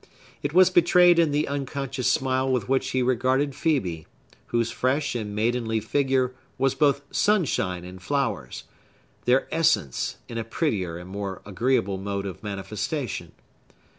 [0.41, 4.07] It was betrayed in the unconscious smile with which he regarded Phœbe,
[4.47, 11.07] whose fresh and maidenly figure was both sunshine and flowers,—their essence, in a prettier and
[11.07, 13.31] more agreeable mode of manifestation.